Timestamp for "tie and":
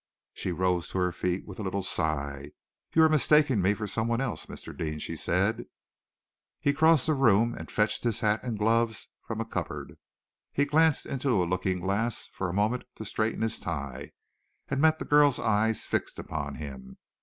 13.59-14.81